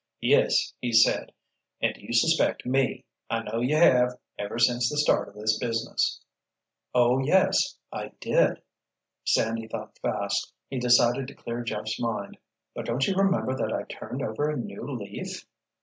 [0.21, 1.31] "Yes," he said.
[1.79, 3.05] "And you suspect me.
[3.29, 6.19] I know you have, ever since the start of this business——"
[6.95, 8.63] "Oh, yes—I did."
[9.25, 12.39] Sandy thought fast: he decided to clear Jeff's mind.
[12.73, 15.45] "But don't you remember that I turned over a new leaf?"